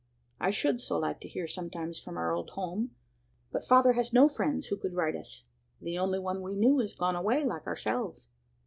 I 0.39 0.49
should 0.49 0.81
so 0.81 0.97
like 0.97 1.21
to 1.21 1.27
hear 1.27 1.45
sometimes 1.47 1.99
from 1.99 2.17
our 2.17 2.33
old 2.33 2.49
home, 2.55 2.95
but 3.51 3.63
father 3.63 3.93
had 3.93 4.11
no 4.11 4.27
friends 4.27 4.65
who 4.65 4.77
could 4.77 4.95
write 4.95 5.11
to 5.11 5.19
us; 5.19 5.43
the 5.79 5.99
only 5.99 6.17
one 6.17 6.41
we 6.41 6.55
knew 6.55 6.79
is 6.79 6.95
gone 6.95 7.15
away 7.15 7.43
like 7.45 7.67
ourselves. 7.67 8.27